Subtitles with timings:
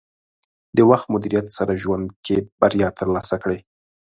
[0.75, 3.59] د وخت مدیریت سره ژوند کې بریا ترلاسه کړئ.